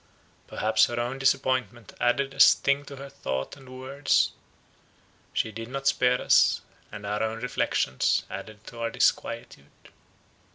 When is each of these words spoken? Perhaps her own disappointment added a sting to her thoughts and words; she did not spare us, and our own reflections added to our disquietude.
Perhaps 0.47 0.85
her 0.87 0.99
own 0.99 1.19
disappointment 1.19 1.93
added 2.01 2.33
a 2.33 2.39
sting 2.39 2.83
to 2.85 2.95
her 2.95 3.07
thoughts 3.07 3.55
and 3.55 3.69
words; 3.69 4.31
she 5.31 5.51
did 5.51 5.67
not 5.67 5.85
spare 5.85 6.19
us, 6.19 6.59
and 6.91 7.05
our 7.05 7.21
own 7.21 7.39
reflections 7.39 8.23
added 8.27 8.65
to 8.65 8.79
our 8.79 8.89
disquietude. 8.89 9.89